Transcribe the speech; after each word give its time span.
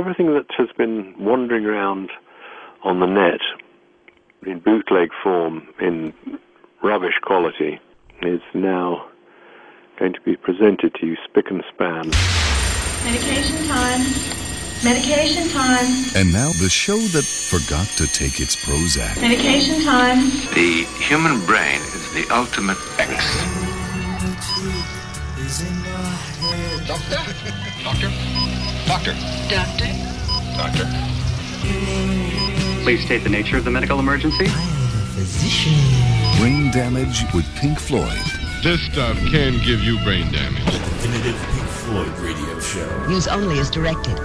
everything 0.00 0.32
that 0.32 0.46
has 0.56 0.68
been 0.78 1.14
wandering 1.18 1.66
around 1.66 2.10
on 2.84 3.00
the 3.00 3.06
net 3.06 3.40
in 4.46 4.58
bootleg 4.58 5.10
form 5.22 5.68
in 5.78 6.14
rubbish 6.82 7.18
quality 7.20 7.78
is 8.22 8.40
now 8.54 9.06
going 9.98 10.14
to 10.14 10.20
be 10.22 10.36
presented 10.36 10.94
to 10.94 11.06
you 11.06 11.16
spick 11.28 11.50
and 11.50 11.62
span. 11.68 12.08
Medication 13.04 13.58
time. 13.68 14.00
Medication 14.82 15.46
time. 15.50 15.86
And 16.16 16.32
now 16.32 16.48
the 16.62 16.70
show 16.70 16.96
that 16.96 17.24
forgot 17.24 17.86
to 17.98 18.06
take 18.06 18.40
its 18.40 18.56
Prozac. 18.56 19.20
Medication 19.20 19.84
time. 19.84 20.30
The 20.54 20.86
human 21.04 21.44
brain 21.44 21.76
is 21.76 22.10
the 22.14 22.26
ultimate 22.34 22.78
X. 22.98 23.36
Doctor? 26.88 27.20
Doctor? 27.84 28.59
Doctor? 28.90 29.14
Doctor. 29.48 29.86
Doctor? 30.56 30.84
Please 32.82 33.04
state 33.04 33.22
the 33.22 33.28
nature 33.30 33.56
of 33.56 33.64
the 33.64 33.70
medical 33.70 34.00
emergency. 34.00 34.46
I 34.48 34.50
am 34.50 34.50
a 34.50 35.06
physician. 35.14 36.40
Brain 36.40 36.72
damage 36.72 37.22
with 37.32 37.46
Pink 37.54 37.78
Floyd. 37.78 38.18
This 38.64 38.80
stuff 38.80 39.16
can 39.30 39.64
give 39.64 39.80
you 39.80 40.02
brain 40.02 40.32
damage. 40.32 40.64
Definitive 40.64 41.40
Pink 41.52 41.68
Floyd 41.68 42.18
radio 42.18 42.58
show. 42.58 43.06
Use 43.08 43.28
only 43.28 43.60
as 43.60 43.70
directed. 43.70 44.18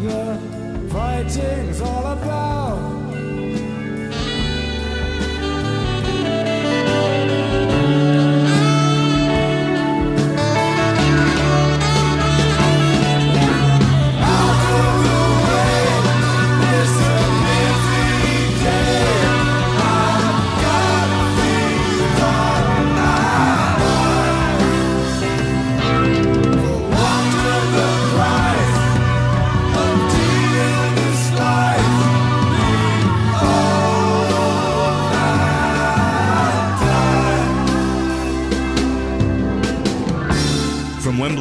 The 0.00 0.88
fighting's 0.90 1.80
all 1.80 2.06
about. 2.06 2.57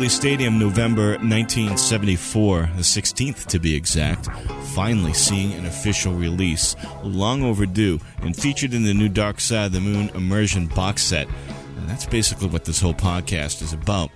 Wembley 0.08 0.30
Stadium, 0.30 0.58
November 0.58 1.10
1974, 1.18 2.70
the 2.78 2.82
16th 2.82 3.46
to 3.48 3.60
be 3.60 3.76
exact, 3.76 4.28
finally 4.74 5.12
seeing 5.12 5.52
an 5.52 5.66
official 5.66 6.14
release, 6.14 6.78
long 7.04 7.44
overdue, 7.44 8.00
and 8.22 8.34
featured 8.34 8.74
in 8.74 8.84
the 8.84 8.94
new 8.94 9.10
Dark 9.10 9.42
Side 9.42 9.66
of 9.66 9.72
the 9.74 9.82
Moon 9.82 10.08
immersion 10.16 10.68
box 10.68 11.04
set. 11.04 11.28
And 11.76 11.90
that's 11.90 12.06
basically 12.06 12.48
what 12.48 12.64
this 12.64 12.80
whole 12.80 12.94
podcast 12.94 13.62
is 13.62 13.74
about. 13.74 14.10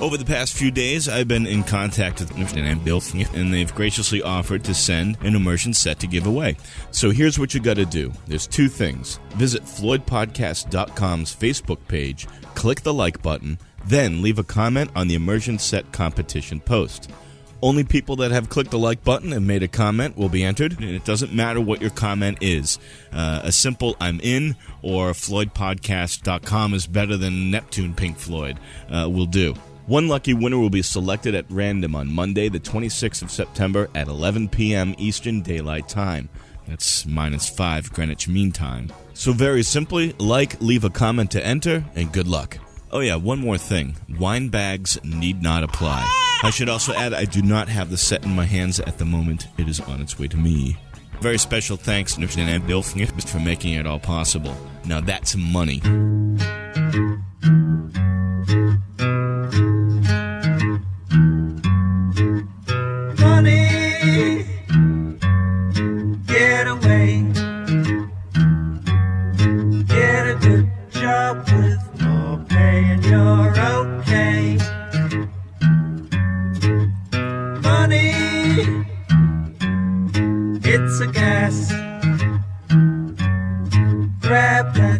Over 0.00 0.16
the 0.16 0.24
past 0.24 0.56
few 0.56 0.70
days, 0.70 1.10
I've 1.10 1.28
been 1.28 1.46
in 1.46 1.62
contact 1.62 2.20
with 2.20 2.30
Nifton 2.30 3.34
and 3.34 3.52
they've 3.52 3.74
graciously 3.74 4.22
offered 4.22 4.64
to 4.64 4.72
send 4.72 5.18
an 5.20 5.36
immersion 5.36 5.74
set 5.74 6.00
to 6.00 6.06
give 6.06 6.26
away. 6.26 6.56
So 6.90 7.10
here's 7.10 7.38
what 7.38 7.52
you 7.52 7.60
got 7.60 7.76
to 7.76 7.84
do. 7.84 8.12
There's 8.26 8.46
two 8.46 8.68
things. 8.68 9.20
Visit 9.34 9.64
FloydPodcast.com's 9.64 11.36
Facebook 11.36 11.86
page, 11.86 12.26
click 12.54 12.80
the 12.80 12.94
like 12.94 13.20
button, 13.20 13.58
then 13.86 14.22
leave 14.22 14.38
a 14.38 14.44
comment 14.44 14.90
on 14.94 15.08
the 15.08 15.14
immersion 15.14 15.58
set 15.58 15.92
competition 15.92 16.60
post. 16.60 17.10
Only 17.62 17.84
people 17.84 18.16
that 18.16 18.30
have 18.30 18.50
clicked 18.50 18.72
the 18.72 18.78
like 18.78 19.02
button 19.04 19.32
and 19.32 19.46
made 19.46 19.62
a 19.62 19.68
comment 19.68 20.18
will 20.18 20.28
be 20.28 20.44
entered, 20.44 20.72
and 20.72 20.90
it 20.90 21.06
doesn't 21.06 21.32
matter 21.32 21.62
what 21.62 21.80
your 21.80 21.90
comment 21.90 22.38
is. 22.42 22.78
Uh, 23.10 23.40
a 23.42 23.52
simple 23.52 23.96
I'm 24.00 24.20
in 24.20 24.56
or 24.82 25.12
FloydPodcast.com 25.12 26.74
is 26.74 26.86
better 26.86 27.16
than 27.16 27.50
Neptune 27.50 27.94
Pink 27.94 28.18
Floyd 28.18 28.60
uh, 28.90 29.08
will 29.10 29.24
do. 29.24 29.54
One 29.86 30.08
lucky 30.08 30.34
winner 30.34 30.58
will 30.58 30.70
be 30.70 30.82
selected 30.82 31.34
at 31.34 31.44
random 31.50 31.94
on 31.94 32.12
Monday, 32.12 32.48
the 32.48 32.60
26th 32.60 33.22
of 33.22 33.30
September 33.30 33.88
at 33.94 34.08
11 34.08 34.48
p.m. 34.48 34.94
Eastern 34.98 35.40
Daylight 35.40 35.88
Time. 35.88 36.28
That's 36.66 37.04
minus 37.04 37.48
5 37.48 37.92
Greenwich 37.92 38.28
Mean 38.28 38.52
Time. 38.52 38.90
So, 39.12 39.32
very 39.32 39.62
simply, 39.62 40.14
like, 40.18 40.60
leave 40.60 40.84
a 40.84 40.90
comment 40.90 41.30
to 41.32 41.46
enter, 41.46 41.84
and 41.94 42.12
good 42.12 42.26
luck. 42.26 42.58
Oh, 42.94 43.00
yeah, 43.00 43.16
one 43.16 43.40
more 43.40 43.58
thing. 43.58 43.96
Wine 44.20 44.50
bags 44.50 45.02
need 45.02 45.42
not 45.42 45.64
apply. 45.64 46.06
I 46.44 46.50
should 46.50 46.68
also 46.68 46.94
add, 46.94 47.12
I 47.12 47.24
do 47.24 47.42
not 47.42 47.68
have 47.68 47.90
the 47.90 47.96
set 47.96 48.24
in 48.24 48.30
my 48.36 48.44
hands 48.44 48.78
at 48.78 48.98
the 48.98 49.04
moment. 49.04 49.48
It 49.58 49.68
is 49.68 49.80
on 49.80 50.00
its 50.00 50.16
way 50.16 50.28
to 50.28 50.36
me. 50.36 50.76
Very 51.20 51.38
special 51.38 51.76
thanks 51.76 52.14
to 52.14 52.40
and 52.40 52.64
Bill 52.68 52.82
for 53.26 53.40
making 53.40 53.72
it 53.72 53.84
all 53.84 53.98
possible. 53.98 54.56
Now 54.84 55.00
that's. 55.00 55.34
Money, 55.34 55.80
you're 73.08 73.54
okay. 73.58 74.56
Money, 77.60 78.12
it's 80.64 81.00
a 81.00 81.06
gas. 81.06 81.70
Grab 84.20 84.74
that 84.74 84.93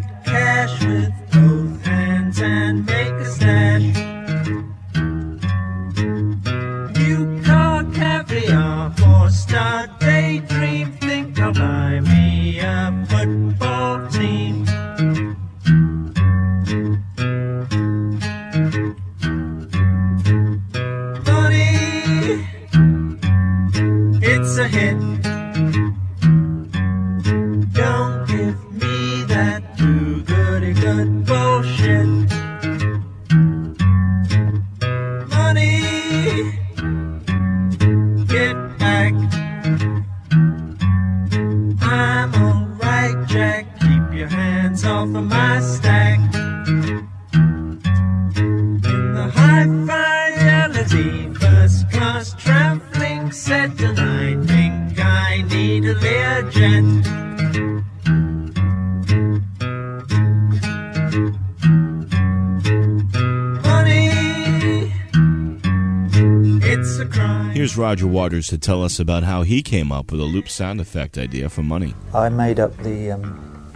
Waters 68.35 68.47
to 68.47 68.57
tell 68.57 68.83
us 68.83 68.99
about 68.99 69.23
how 69.23 69.43
he 69.43 69.63
came 69.63 69.93
up 69.93 70.11
with 70.11 70.19
a 70.19 70.25
loop 70.25 70.49
sound 70.49 70.81
effect 70.81 71.17
idea 71.17 71.47
for 71.47 71.63
money. 71.63 71.93
I 72.13 72.27
made 72.27 72.59
up 72.59 72.75
the 72.79 73.11
um, 73.11 73.71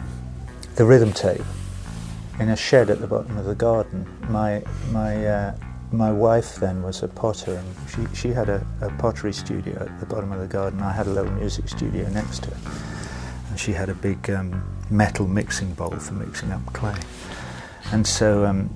the 0.75 0.83
rhythm 0.83 1.13
tape 1.13 1.45
in 2.41 2.49
a 2.49 2.57
shed 2.57 2.89
at 2.89 2.99
the 2.99 3.07
bottom 3.07 3.37
of 3.37 3.45
the 3.45 3.55
garden. 3.55 4.05
My 4.27 4.61
my 4.91 5.25
uh, 5.25 5.55
my 5.93 6.11
wife 6.11 6.57
then 6.57 6.83
was 6.83 7.03
a 7.03 7.07
potter, 7.07 7.55
and 7.55 7.89
she 7.89 8.13
she 8.13 8.33
had 8.33 8.49
a, 8.49 8.67
a 8.81 8.89
pottery 8.97 9.31
studio 9.31 9.77
at 9.79 9.97
the 10.01 10.05
bottom 10.05 10.33
of 10.33 10.41
the 10.41 10.47
garden. 10.47 10.81
I 10.81 10.91
had 10.91 11.07
a 11.07 11.11
little 11.11 11.31
music 11.31 11.69
studio 11.69 12.09
next 12.09 12.43
to 12.43 12.51
it, 12.51 12.57
and 13.49 13.57
she 13.57 13.71
had 13.71 13.87
a 13.87 13.95
big 13.95 14.29
um, 14.29 14.61
metal 14.89 15.25
mixing 15.25 15.73
bowl 15.73 15.91
for 15.91 16.15
mixing 16.15 16.51
up 16.51 16.65
clay. 16.73 16.99
And 17.93 18.05
so 18.05 18.45
um, 18.45 18.75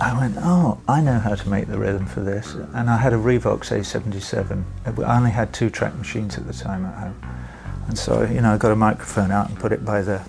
I 0.00 0.18
went, 0.18 0.36
oh, 0.38 0.80
I 0.88 1.00
know 1.00 1.18
how 1.18 1.36
to 1.36 1.48
make 1.48 1.68
the 1.68 1.78
rhythm 1.78 2.06
for 2.06 2.20
this. 2.20 2.54
And 2.54 2.90
I 2.90 2.96
had 2.96 3.12
a 3.12 3.16
Revox 3.16 3.70
A77. 3.70 4.64
I 5.04 5.16
only 5.16 5.30
had 5.30 5.52
two 5.52 5.70
track 5.70 5.94
machines 5.94 6.36
at 6.36 6.46
the 6.46 6.52
time 6.52 6.84
at 6.84 6.94
home. 6.94 7.16
And 7.86 7.98
so, 7.98 8.22
you 8.24 8.40
know, 8.40 8.54
I 8.54 8.58
got 8.58 8.72
a 8.72 8.76
microphone 8.76 9.30
out 9.30 9.48
and 9.48 9.58
put 9.58 9.70
it 9.70 9.84
by 9.84 10.02
the 10.02 10.20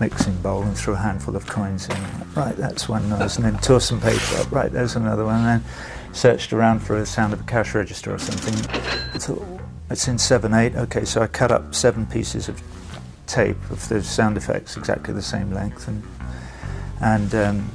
mixing 0.00 0.40
bowl 0.40 0.62
and 0.62 0.76
threw 0.76 0.94
a 0.94 0.98
handful 0.98 1.36
of 1.36 1.46
coins 1.46 1.88
in. 1.88 1.96
Right, 2.34 2.56
that's 2.56 2.88
one 2.88 3.08
noise. 3.10 3.36
And 3.36 3.44
then 3.44 3.58
tore 3.58 3.80
some 3.80 4.00
paper 4.00 4.36
up. 4.36 4.50
Right, 4.50 4.72
there's 4.72 4.96
another 4.96 5.24
one. 5.26 5.44
And 5.44 5.62
then 5.62 5.64
searched 6.14 6.52
around 6.54 6.80
for 6.80 6.98
the 6.98 7.06
sound 7.06 7.34
of 7.34 7.40
a 7.40 7.44
cash 7.44 7.74
register 7.74 8.14
or 8.14 8.18
something. 8.18 8.54
I 9.14 9.18
thought, 9.18 9.46
it's 9.90 10.08
in 10.08 10.16
7 10.16 10.54
8. 10.54 10.74
Okay, 10.74 11.04
so 11.04 11.20
I 11.20 11.26
cut 11.26 11.52
up 11.52 11.74
seven 11.74 12.06
pieces 12.06 12.48
of 12.48 12.62
tape 13.26 13.58
of 13.70 13.86
the 13.88 14.02
sound 14.02 14.36
effects 14.38 14.76
exactly 14.76 15.14
the 15.14 15.22
same 15.22 15.52
length 15.52 15.86
and, 15.88 16.02
and 17.00 17.34
um, 17.34 17.70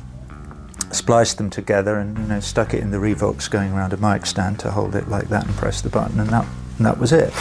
spliced 0.91 1.37
them 1.37 1.49
together 1.49 1.97
and 1.97 2.17
you 2.17 2.23
know 2.25 2.39
stuck 2.39 2.73
it 2.73 2.81
in 2.81 2.91
the 2.91 2.97
Revox 2.97 3.49
going 3.49 3.71
around 3.73 3.93
a 3.93 3.97
mic 3.97 4.25
stand 4.25 4.59
to 4.59 4.71
hold 4.71 4.95
it 4.95 5.07
like 5.07 5.29
that 5.29 5.45
and 5.45 5.55
press 5.55 5.81
the 5.81 5.89
button 5.89 6.19
and 6.19 6.29
that 6.29 6.45
and 6.77 6.85
that 6.85 6.97
was 6.97 7.11
it. 7.11 7.33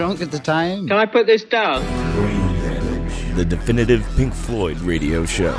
Drunk 0.00 0.22
at 0.22 0.30
the 0.30 0.38
time. 0.38 0.88
Can 0.88 0.96
I 0.96 1.04
put 1.04 1.26
this 1.26 1.44
down? 1.44 1.84
The 3.36 3.44
definitive 3.44 4.02
Pink 4.16 4.32
Floyd 4.32 4.78
radio 4.78 5.26
show. 5.26 5.52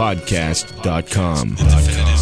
FloydPodcast.com. 0.00 1.56
The 1.56 2.19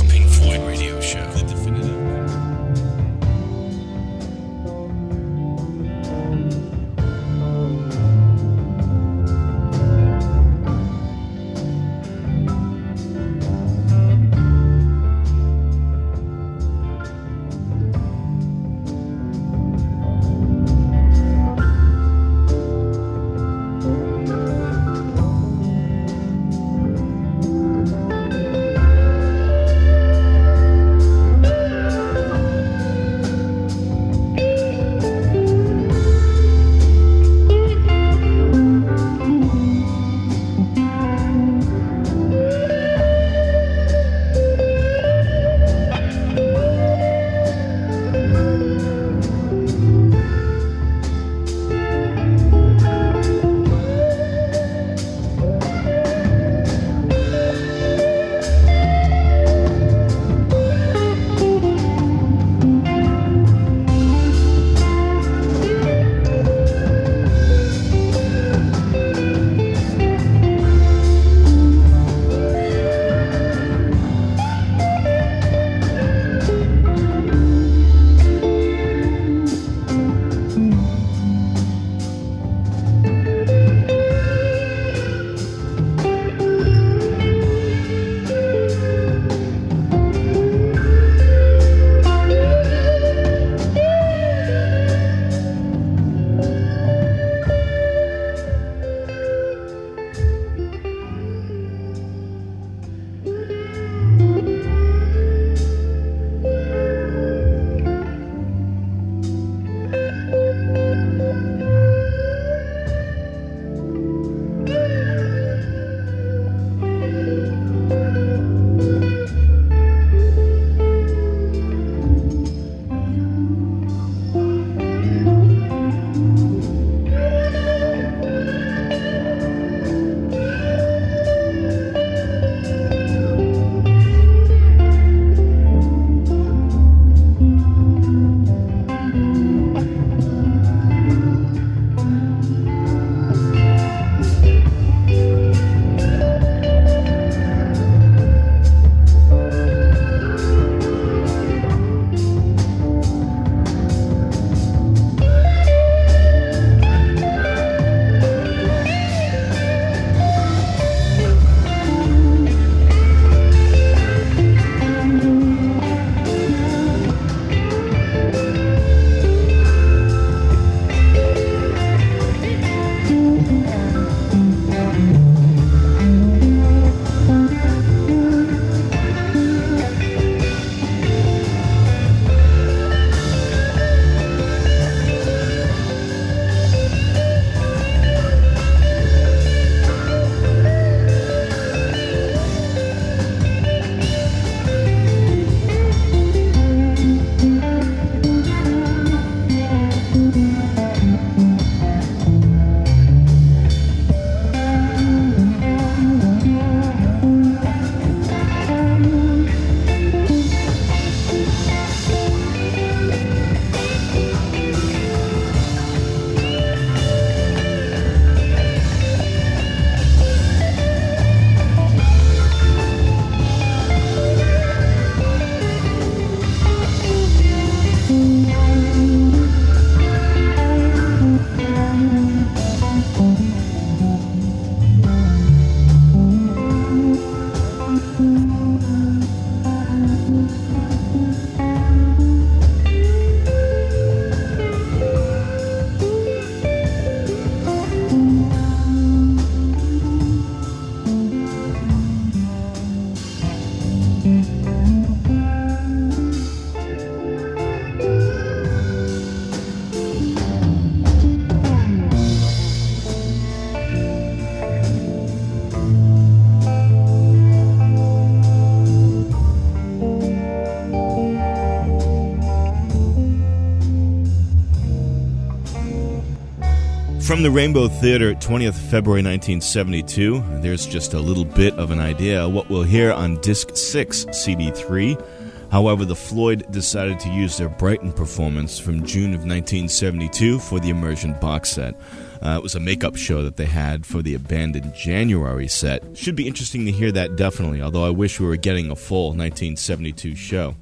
From 277.39 277.45
the 277.45 277.51
Rainbow 277.53 277.87
Theater, 277.87 278.35
20th 278.35 278.75
February 278.91 279.23
1972, 279.23 280.43
there's 280.61 280.85
just 280.85 281.15
a 281.15 281.21
little 281.21 281.45
bit 281.45 281.73
of 281.75 281.93
an 281.93 282.01
idea 282.01 282.49
what 282.49 282.69
we'll 282.69 282.83
hear 282.83 283.13
on 283.13 283.41
Disc 283.43 283.77
6, 283.77 284.25
CD3. 284.25 285.25
However, 285.71 286.05
the 286.05 286.17
Floyd 286.17 286.67
decided 286.73 287.21
to 287.21 287.29
use 287.29 287.57
their 287.57 287.69
Brighton 287.69 288.13
performance 288.13 288.81
from 288.81 289.07
June 289.07 289.35
of 289.35 289.45
1972 289.45 290.59
for 290.59 290.81
the 290.81 290.91
Immersion 290.91 291.35
box 291.35 291.69
set. 291.69 291.95
Uh, 292.43 292.57
it 292.59 292.63
was 292.65 292.75
a 292.75 292.81
makeup 292.81 293.15
show 293.15 293.45
that 293.45 293.57
they 293.57 293.67
had 293.67 294.05
for 294.05 294.21
the 294.21 294.35
abandoned 294.35 294.93
January 294.93 295.69
set. 295.69 296.19
Should 296.19 296.35
be 296.35 296.49
interesting 296.49 296.87
to 296.87 296.91
hear 296.91 297.13
that 297.13 297.37
definitely, 297.37 297.81
although 297.81 298.05
I 298.05 298.11
wish 298.11 298.41
we 298.41 298.49
were 298.49 298.57
getting 298.57 298.91
a 298.91 298.97
full 298.97 299.29
1972 299.29 300.35
show. 300.35 300.75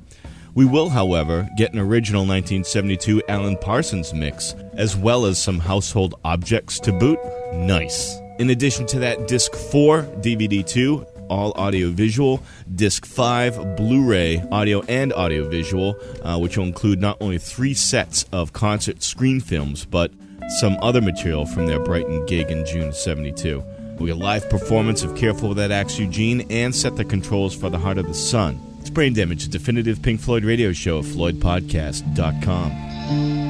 We 0.56 0.64
will, 0.64 0.88
however, 0.88 1.46
get 1.54 1.74
an 1.74 1.78
original 1.78 2.22
1972 2.22 3.22
Alan 3.28 3.58
Parsons 3.58 4.14
mix, 4.14 4.54
as 4.72 4.96
well 4.96 5.26
as 5.26 5.38
some 5.38 5.58
household 5.58 6.14
objects 6.24 6.80
to 6.80 6.92
boot. 6.92 7.18
Nice. 7.52 8.18
In 8.38 8.48
addition 8.48 8.86
to 8.86 8.98
that, 9.00 9.28
Disc 9.28 9.54
4, 9.54 10.04
DVD 10.22 10.66
2, 10.66 11.06
all 11.28 11.52
audio 11.56 11.90
visual, 11.90 12.42
Disc 12.74 13.04
5, 13.04 13.76
Blu 13.76 14.08
ray, 14.08 14.42
audio 14.50 14.80
and 14.88 15.12
audio 15.12 15.46
visual, 15.46 15.94
uh, 16.22 16.38
which 16.38 16.56
will 16.56 16.64
include 16.64 17.02
not 17.02 17.18
only 17.20 17.36
three 17.36 17.74
sets 17.74 18.24
of 18.32 18.54
concert 18.54 19.02
screen 19.02 19.40
films, 19.40 19.84
but 19.84 20.10
some 20.58 20.78
other 20.80 21.02
material 21.02 21.44
from 21.44 21.66
their 21.66 21.80
Brighton 21.80 22.24
gig 22.24 22.50
in 22.50 22.64
June 22.64 22.94
72. 22.94 23.62
We 23.98 24.06
get 24.06 24.16
a 24.16 24.18
live 24.18 24.48
performance 24.48 25.02
of 25.02 25.16
Careful 25.16 25.50
with 25.50 25.58
That 25.58 25.70
Axe 25.70 25.98
Eugene 25.98 26.46
and 26.48 26.74
set 26.74 26.96
the 26.96 27.04
controls 27.04 27.54
for 27.54 27.68
The 27.68 27.78
Heart 27.78 27.98
of 27.98 28.06
the 28.06 28.14
Sun. 28.14 28.58
It's 28.86 28.94
Brain 28.94 29.14
Damage, 29.14 29.46
a 29.46 29.48
definitive 29.48 30.00
Pink 30.00 30.20
Floyd 30.20 30.44
radio 30.44 30.72
show 30.72 31.00
at 31.00 31.06
FloydPodcast.com. 31.06 33.45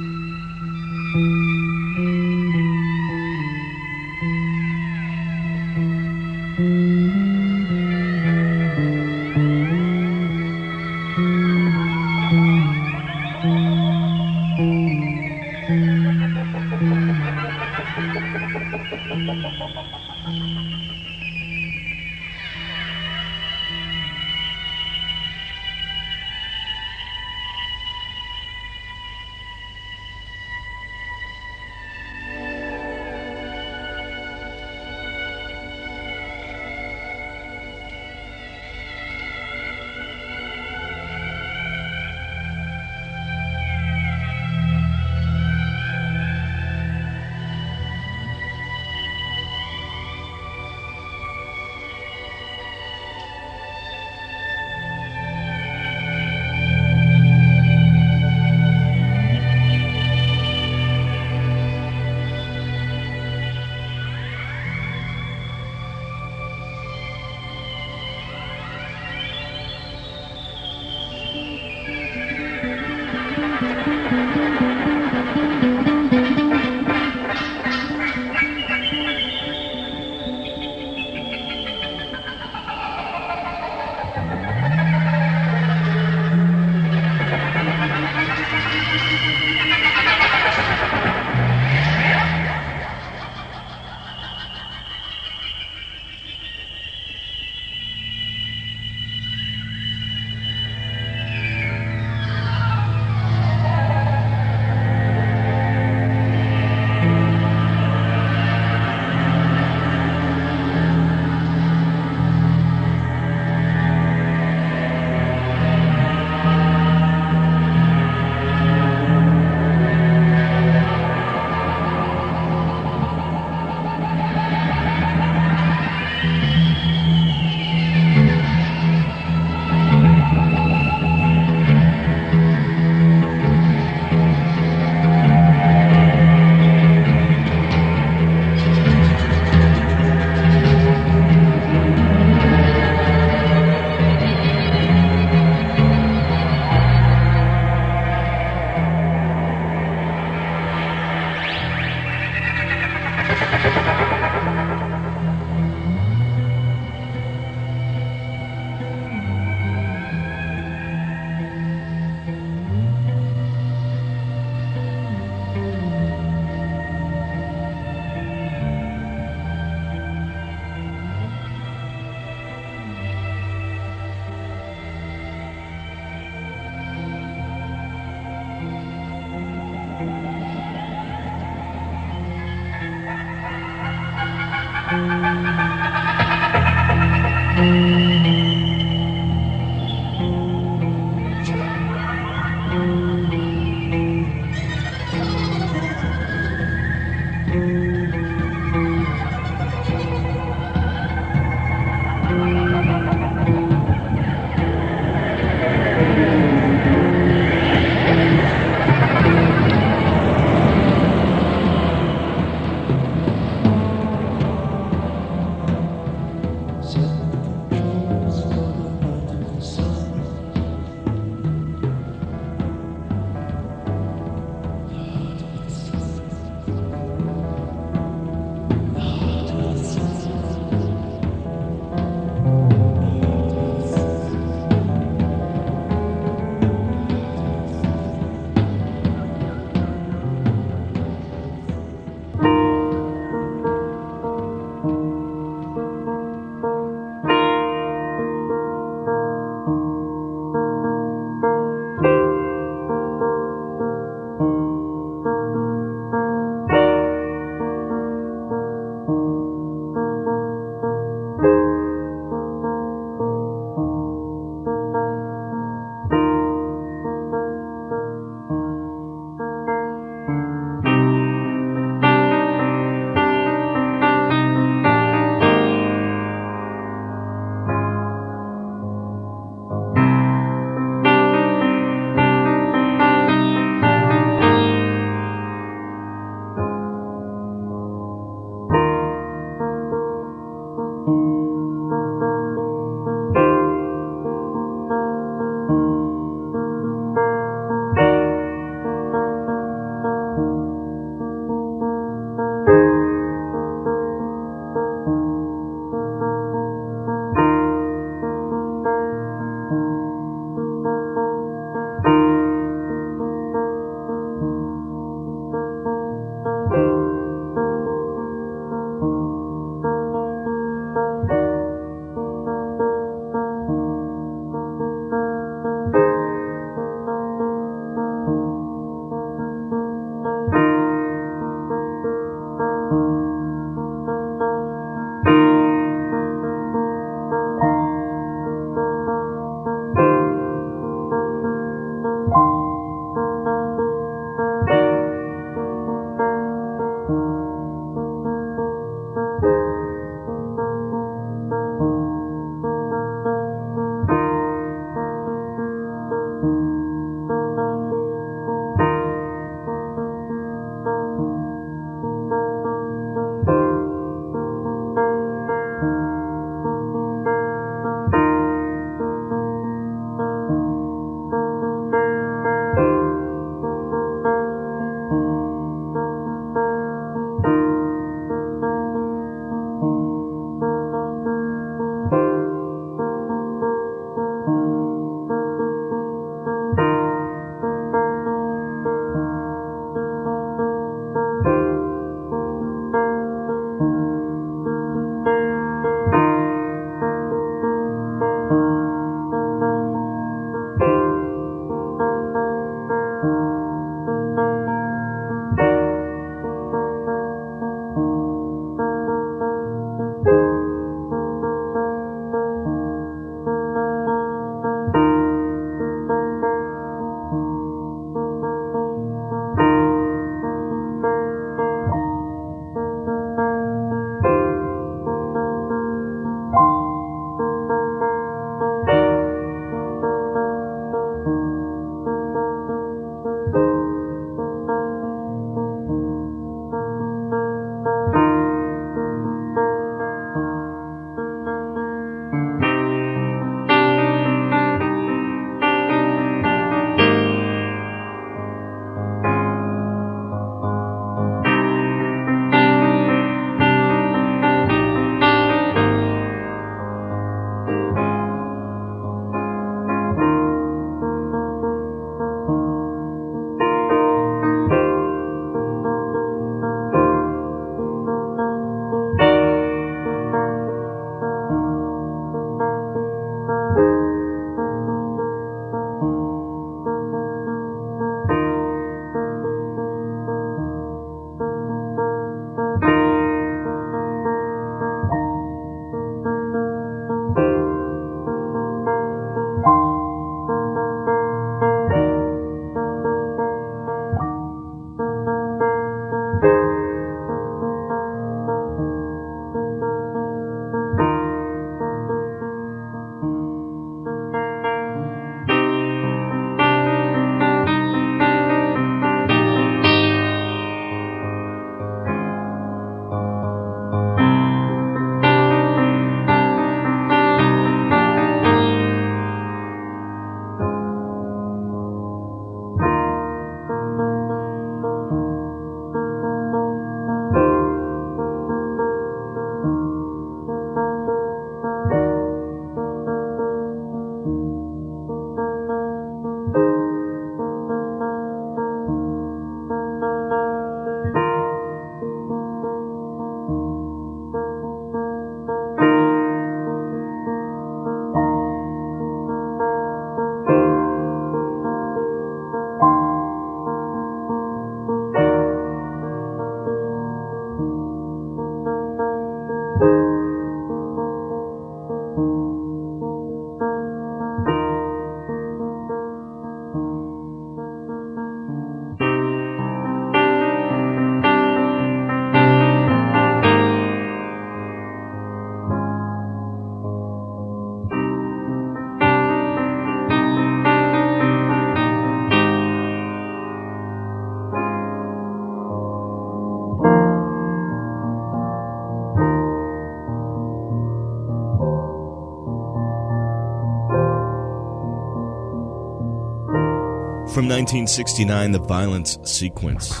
From 597.44 597.50
1969, 597.50 598.52
the 598.52 598.58
violent 598.58 599.28
sequence. 599.28 600.00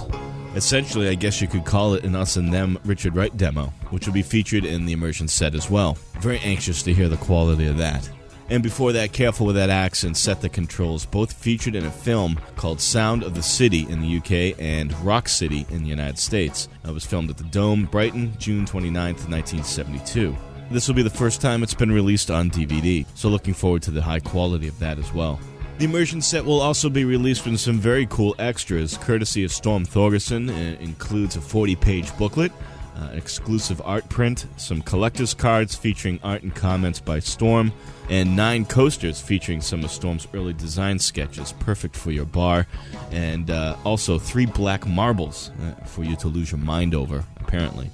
Essentially, 0.54 1.10
I 1.10 1.14
guess 1.14 1.42
you 1.42 1.46
could 1.46 1.66
call 1.66 1.92
it 1.92 2.02
an 2.02 2.16
Us 2.16 2.36
and 2.36 2.50
Them 2.50 2.78
Richard 2.86 3.14
Wright 3.14 3.36
demo, 3.36 3.66
which 3.90 4.06
will 4.06 4.14
be 4.14 4.22
featured 4.22 4.64
in 4.64 4.86
the 4.86 4.94
immersion 4.94 5.28
set 5.28 5.54
as 5.54 5.68
well. 5.68 5.98
Very 6.20 6.38
anxious 6.38 6.82
to 6.84 6.94
hear 6.94 7.06
the 7.10 7.18
quality 7.18 7.66
of 7.66 7.76
that. 7.76 8.08
And 8.48 8.62
before 8.62 8.92
that, 8.92 9.12
Careful 9.12 9.44
with 9.44 9.56
That 9.56 9.68
Accent, 9.68 10.16
Set 10.16 10.40
the 10.40 10.48
Controls, 10.48 11.04
both 11.04 11.34
featured 11.34 11.74
in 11.74 11.84
a 11.84 11.90
film 11.90 12.40
called 12.56 12.80
Sound 12.80 13.22
of 13.22 13.34
the 13.34 13.42
City 13.42 13.86
in 13.90 14.00
the 14.00 14.16
UK 14.16 14.58
and 14.58 14.98
Rock 15.00 15.28
City 15.28 15.66
in 15.68 15.82
the 15.82 15.90
United 15.90 16.18
States. 16.18 16.70
It 16.82 16.94
was 16.94 17.04
filmed 17.04 17.28
at 17.28 17.36
the 17.36 17.44
Dome, 17.44 17.84
Brighton, 17.84 18.32
June 18.38 18.64
29th, 18.64 19.28
1972. 19.28 20.34
This 20.70 20.88
will 20.88 20.94
be 20.94 21.02
the 21.02 21.10
first 21.10 21.42
time 21.42 21.62
it's 21.62 21.74
been 21.74 21.92
released 21.92 22.30
on 22.30 22.50
DVD, 22.50 23.04
so 23.14 23.28
looking 23.28 23.52
forward 23.52 23.82
to 23.82 23.90
the 23.90 24.00
high 24.00 24.20
quality 24.20 24.66
of 24.66 24.78
that 24.78 24.98
as 24.98 25.12
well. 25.12 25.38
The 25.76 25.86
immersion 25.86 26.22
set 26.22 26.44
will 26.44 26.60
also 26.60 26.88
be 26.88 27.04
released 27.04 27.44
with 27.44 27.58
some 27.58 27.78
very 27.78 28.06
cool 28.06 28.36
extras, 28.38 28.96
courtesy 28.96 29.42
of 29.42 29.50
Storm 29.50 29.84
Thorgerson. 29.84 30.48
It 30.48 30.80
includes 30.80 31.34
a 31.34 31.40
40 31.40 31.74
page 31.74 32.16
booklet, 32.16 32.52
uh, 32.96 33.10
exclusive 33.12 33.82
art 33.84 34.08
print, 34.08 34.46
some 34.56 34.82
collector's 34.82 35.34
cards 35.34 35.74
featuring 35.74 36.20
art 36.22 36.44
and 36.44 36.54
comments 36.54 37.00
by 37.00 37.18
Storm, 37.18 37.72
and 38.08 38.36
nine 38.36 38.64
coasters 38.64 39.20
featuring 39.20 39.60
some 39.60 39.82
of 39.82 39.90
Storm's 39.90 40.28
early 40.32 40.52
design 40.52 41.00
sketches, 41.00 41.52
perfect 41.58 41.96
for 41.96 42.12
your 42.12 42.24
bar, 42.24 42.68
and 43.10 43.50
uh, 43.50 43.76
also 43.82 44.16
three 44.16 44.46
black 44.46 44.86
marbles 44.86 45.50
uh, 45.60 45.72
for 45.86 46.04
you 46.04 46.14
to 46.16 46.28
lose 46.28 46.52
your 46.52 46.60
mind 46.60 46.94
over, 46.94 47.24
apparently. 47.40 47.90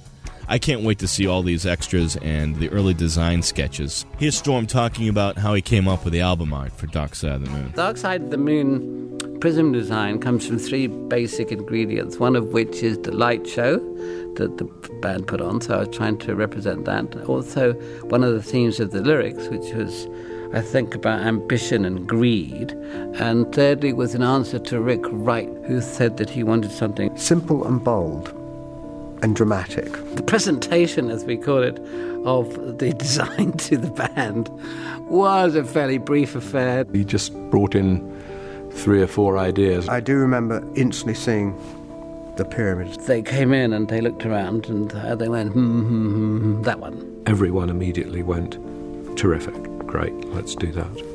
I 0.51 0.59
can't 0.59 0.81
wait 0.81 0.99
to 0.99 1.07
see 1.07 1.27
all 1.27 1.43
these 1.43 1.65
extras 1.65 2.17
and 2.17 2.57
the 2.57 2.67
early 2.71 2.93
design 2.93 3.41
sketches. 3.41 4.05
Here's 4.17 4.37
Storm 4.37 4.67
talking 4.67 5.07
about 5.07 5.37
how 5.37 5.53
he 5.53 5.61
came 5.61 5.87
up 5.87 6.03
with 6.03 6.11
the 6.11 6.19
album 6.19 6.51
art 6.51 6.73
for 6.73 6.87
Dark 6.87 7.15
Side 7.15 7.35
of 7.35 7.45
the 7.45 7.49
Moon. 7.51 7.71
Dark 7.73 7.95
Side 7.95 8.23
of 8.23 8.31
the 8.31 8.37
Moon 8.37 9.17
prism 9.39 9.71
design 9.71 10.19
comes 10.19 10.45
from 10.45 10.59
three 10.59 10.87
basic 10.87 11.53
ingredients, 11.53 12.17
one 12.17 12.35
of 12.35 12.49
which 12.49 12.83
is 12.83 12.97
the 12.97 13.13
light 13.13 13.47
show 13.47 13.77
that 14.35 14.57
the 14.57 14.65
band 15.01 15.25
put 15.25 15.39
on, 15.39 15.61
so 15.61 15.75
I 15.75 15.77
was 15.85 15.95
trying 15.95 16.17
to 16.17 16.35
represent 16.35 16.83
that. 16.83 17.15
Also, 17.29 17.71
one 18.09 18.21
of 18.21 18.33
the 18.33 18.43
themes 18.43 18.81
of 18.81 18.91
the 18.91 18.99
lyrics, 18.99 19.47
which 19.47 19.73
was, 19.73 20.05
I 20.51 20.59
think, 20.59 20.95
about 20.95 21.21
ambition 21.21 21.85
and 21.85 22.05
greed. 22.05 22.73
And 23.13 23.49
thirdly, 23.55 23.93
was 23.93 24.15
an 24.15 24.21
answer 24.21 24.59
to 24.59 24.81
Rick 24.81 25.05
Wright, 25.05 25.49
who 25.65 25.79
said 25.79 26.17
that 26.17 26.29
he 26.29 26.43
wanted 26.43 26.71
something 26.71 27.15
simple 27.17 27.65
and 27.65 27.81
bold 27.81 28.37
and 29.21 29.35
dramatic. 29.35 29.91
The 30.15 30.23
presentation, 30.23 31.09
as 31.09 31.23
we 31.25 31.37
call 31.37 31.63
it, 31.63 31.79
of 32.25 32.77
the 32.77 32.93
design 32.97 33.53
to 33.53 33.77
the 33.77 33.91
band 33.91 34.49
was 35.09 35.55
a 35.55 35.63
fairly 35.63 35.97
brief 35.97 36.35
affair. 36.35 36.85
He 36.91 37.03
just 37.03 37.33
brought 37.49 37.75
in 37.75 38.07
three 38.71 39.01
or 39.01 39.07
four 39.07 39.37
ideas. 39.37 39.89
I 39.89 39.99
do 39.99 40.15
remember 40.17 40.65
instantly 40.75 41.13
seeing 41.13 41.55
the 42.37 42.45
pyramids. 42.45 43.05
They 43.05 43.21
came 43.21 43.53
in 43.53 43.73
and 43.73 43.89
they 43.89 44.01
looked 44.01 44.25
around 44.25 44.67
and 44.67 44.93
uh, 44.93 45.15
they 45.15 45.27
went, 45.27 45.51
hmm, 45.51 45.81
hmm, 45.81 46.09
hmm, 46.09 46.37
hmm, 46.37 46.61
that 46.63 46.79
one. 46.79 47.23
Everyone 47.25 47.69
immediately 47.69 48.23
went, 48.23 48.57
terrific, 49.17 49.55
great, 49.85 50.13
let's 50.29 50.55
do 50.55 50.71
that 50.71 51.10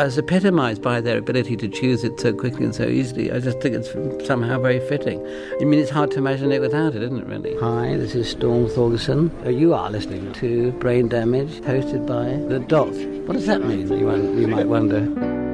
as 0.00 0.16
epitomized 0.16 0.80
by 0.80 0.98
their 0.98 1.18
ability 1.18 1.54
to 1.54 1.68
choose 1.68 2.04
it 2.04 2.18
so 2.18 2.32
quickly 2.32 2.64
and 2.64 2.74
so 2.74 2.84
easily, 2.84 3.30
I 3.30 3.38
just 3.38 3.60
think 3.60 3.74
it's 3.74 4.26
somehow 4.26 4.58
very 4.58 4.80
fitting. 4.88 5.20
I 5.60 5.64
mean, 5.64 5.78
it's 5.78 5.90
hard 5.90 6.10
to 6.12 6.16
imagine 6.16 6.50
it 6.52 6.62
without 6.62 6.94
it, 6.94 7.02
isn't 7.02 7.18
it, 7.18 7.26
really? 7.26 7.54
Hi, 7.58 7.98
this 7.98 8.14
is 8.14 8.30
Storm 8.30 8.66
Thorgerson. 8.66 9.30
Uh, 9.44 9.50
you 9.50 9.74
are 9.74 9.90
listening 9.90 10.32
to 10.32 10.72
Brain 10.72 11.08
Damage, 11.08 11.60
hosted 11.60 12.06
by 12.06 12.24
The 12.48 12.60
Dot. 12.60 12.94
What 13.26 13.34
does 13.34 13.44
that 13.44 13.62
mean, 13.62 13.88
you 13.92 14.48
might 14.48 14.68
wonder? 14.68 15.49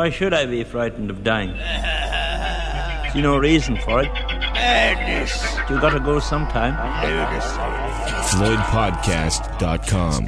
Why 0.00 0.08
should 0.08 0.32
I 0.32 0.46
be 0.46 0.64
frightened 0.64 1.10
of 1.10 1.22
dying? 1.22 1.52
See 3.12 3.20
no 3.20 3.36
reason 3.36 3.76
for 3.84 4.00
it. 4.00 4.10
Madness. 4.54 5.44
You 5.68 5.78
gotta 5.78 6.00
go 6.00 6.18
sometime. 6.18 6.72
FloydPodcast.com. 8.32 10.26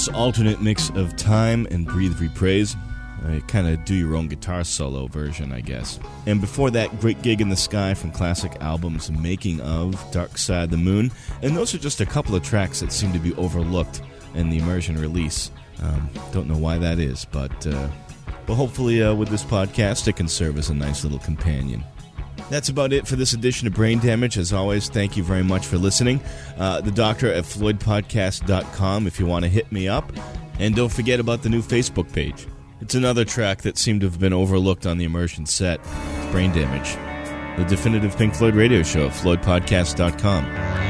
nice 0.00 0.16
alternate 0.16 0.62
mix 0.62 0.88
of 0.90 1.14
Time 1.16 1.66
and 1.70 1.86
Breathe 1.86 2.18
Reprise. 2.22 2.74
A 3.26 3.42
kind 3.42 3.68
of 3.68 3.84
do 3.84 3.94
your 3.94 4.16
own 4.16 4.28
guitar 4.28 4.64
solo 4.64 5.08
version, 5.08 5.52
I 5.52 5.60
guess. 5.60 6.00
And 6.24 6.40
before 6.40 6.70
that, 6.70 7.00
Great 7.00 7.20
Gig 7.20 7.42
in 7.42 7.50
the 7.50 7.56
Sky 7.56 7.92
from 7.92 8.10
classic 8.10 8.56
albums 8.60 9.10
Making 9.10 9.60
of, 9.60 10.02
Dark 10.10 10.38
Side 10.38 10.64
of 10.64 10.70
the 10.70 10.78
Moon. 10.78 11.10
And 11.42 11.54
those 11.54 11.74
are 11.74 11.78
just 11.78 12.00
a 12.00 12.06
couple 12.06 12.34
of 12.34 12.42
tracks 12.42 12.80
that 12.80 12.92
seem 12.92 13.12
to 13.12 13.18
be 13.18 13.34
overlooked 13.34 14.00
in 14.34 14.48
the 14.48 14.56
immersion 14.56 14.96
release. 14.96 15.50
Um, 15.82 16.08
don't 16.32 16.48
know 16.48 16.56
why 16.56 16.78
that 16.78 16.98
is, 16.98 17.26
but, 17.26 17.66
uh, 17.66 17.88
but 18.46 18.54
hopefully 18.54 19.02
uh, 19.02 19.14
with 19.14 19.28
this 19.28 19.44
podcast, 19.44 20.08
it 20.08 20.16
can 20.16 20.28
serve 20.28 20.56
as 20.56 20.70
a 20.70 20.74
nice 20.74 21.04
little 21.04 21.18
companion. 21.18 21.84
That's 22.50 22.68
about 22.68 22.92
it 22.92 23.06
for 23.06 23.14
this 23.16 23.32
edition 23.32 23.68
of 23.68 23.74
Brain 23.74 24.00
Damage. 24.00 24.36
As 24.36 24.52
always, 24.52 24.88
thank 24.88 25.16
you 25.16 25.22
very 25.22 25.44
much 25.44 25.66
for 25.66 25.78
listening. 25.78 26.20
Uh, 26.58 26.80
the 26.80 26.90
doctor 26.90 27.32
at 27.32 27.44
floydpodcast.com 27.44 29.06
if 29.06 29.20
you 29.20 29.26
want 29.26 29.44
to 29.44 29.48
hit 29.48 29.70
me 29.70 29.88
up. 29.88 30.12
And 30.58 30.74
don't 30.74 30.92
forget 30.92 31.20
about 31.20 31.42
the 31.42 31.48
new 31.48 31.62
Facebook 31.62 32.12
page. 32.12 32.46
It's 32.80 32.94
another 32.94 33.24
track 33.24 33.62
that 33.62 33.78
seemed 33.78 34.00
to 34.00 34.08
have 34.08 34.18
been 34.18 34.32
overlooked 34.32 34.84
on 34.84 34.98
the 34.98 35.04
immersion 35.04 35.46
set. 35.46 35.80
Brain 36.32 36.52
Damage. 36.52 36.96
The 37.56 37.64
definitive 37.64 38.16
Pink 38.16 38.34
Floyd 38.34 38.54
radio 38.54 38.82
show 38.82 39.06
at 39.06 39.12
floydpodcast.com. 39.12 40.89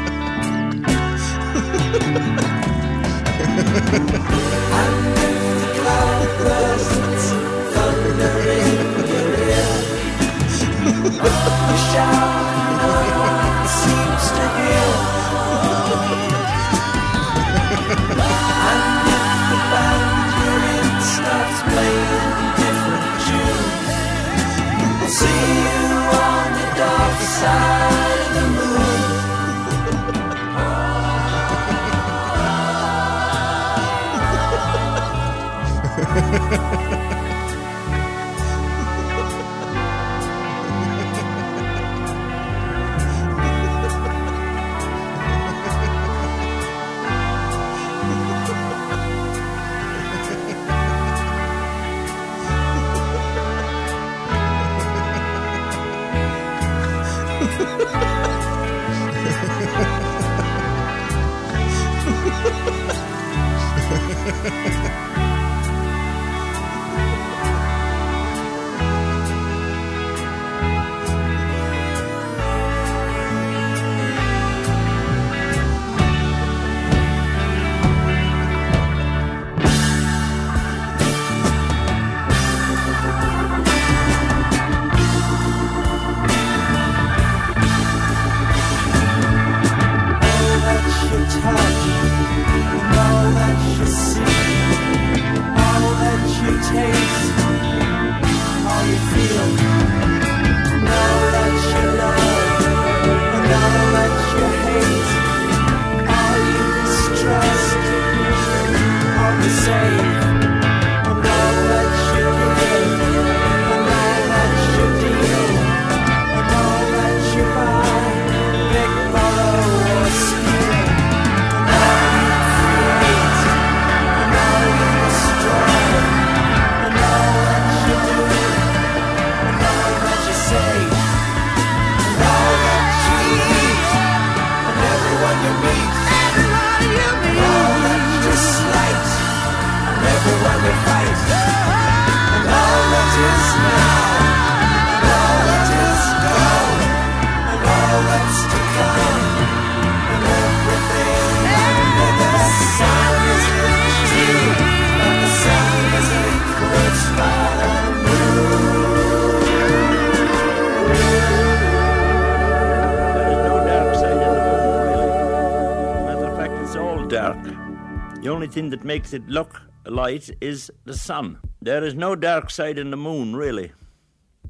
thing 168.51 168.69
that 168.71 168.83
makes 168.83 169.13
it 169.13 169.27
look 169.27 169.61
light 169.85 170.29
is 170.41 170.71
the 170.85 170.93
sun. 170.93 171.39
There 171.61 171.83
is 171.83 171.95
no 171.95 172.15
dark 172.15 172.49
side 172.49 172.77
in 172.77 172.91
the 172.91 172.97
moon, 172.97 173.35
really. 173.35 173.71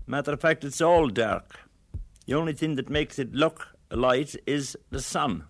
Matter 0.07 0.33
of 0.33 0.41
fact, 0.41 0.63
it's 0.63 0.81
all 0.81 1.07
dark. 1.07 1.59
The 2.25 2.33
only 2.35 2.53
thing 2.53 2.75
that 2.75 2.89
makes 2.89 3.19
it 3.19 3.33
look 3.33 3.67
light 3.91 4.35
is 4.45 4.77
the 4.89 5.01
sun. 5.01 5.45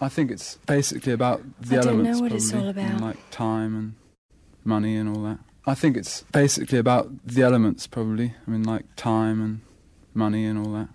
I 0.00 0.08
think 0.08 0.30
it's 0.30 0.56
basically 0.66 1.12
about 1.12 1.42
the 1.60 1.78
I 1.78 1.82
don't 1.82 1.94
elements, 1.94 2.18
know 2.18 2.22
what 2.24 2.32
it's 2.32 2.50
probably, 2.50 2.66
all 2.66 2.70
about. 2.70 3.00
like 3.00 3.30
time 3.30 3.76
and 3.76 3.94
money 4.64 4.96
and 4.96 5.08
all 5.08 5.22
that. 5.24 5.38
I 5.64 5.74
think 5.74 5.96
it's 5.96 6.22
basically 6.32 6.78
about 6.78 7.08
the 7.24 7.42
elements, 7.42 7.86
probably. 7.86 8.34
I 8.46 8.50
mean, 8.50 8.64
like 8.64 8.84
time 8.96 9.40
and 9.40 9.60
money 10.12 10.44
and 10.44 10.58
all 10.58 10.72
that. 10.72 10.88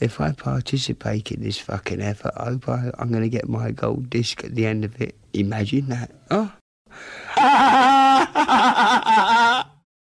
If 0.00 0.20
I 0.20 0.32
participate 0.32 1.32
in 1.32 1.42
this 1.42 1.58
fucking 1.58 2.00
effort, 2.00 2.32
I 2.36 2.44
hope 2.50 2.68
I, 2.68 2.90
I'm 2.98 3.10
going 3.10 3.24
to 3.24 3.28
get 3.28 3.48
my 3.48 3.72
gold 3.72 4.10
disc 4.10 4.44
at 4.44 4.54
the 4.54 4.66
end 4.66 4.84
of 4.84 5.00
it. 5.00 5.16
Imagine 5.32 5.88
that. 5.88 6.12
Oh. 6.30 6.52